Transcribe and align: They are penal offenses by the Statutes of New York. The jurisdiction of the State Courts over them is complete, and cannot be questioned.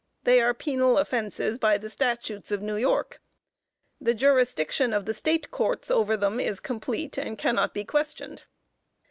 They 0.23 0.41
are 0.41 0.55
penal 0.55 0.97
offenses 0.97 1.59
by 1.59 1.77
the 1.77 1.87
Statutes 1.87 2.49
of 2.49 2.59
New 2.63 2.75
York. 2.75 3.21
The 3.99 4.15
jurisdiction 4.15 4.93
of 4.93 5.05
the 5.05 5.13
State 5.13 5.51
Courts 5.51 5.91
over 5.91 6.17
them 6.17 6.39
is 6.39 6.59
complete, 6.59 7.19
and 7.19 7.37
cannot 7.37 7.75
be 7.75 7.85
questioned. 7.85 8.45